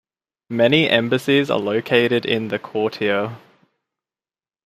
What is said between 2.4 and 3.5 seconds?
the Quartier.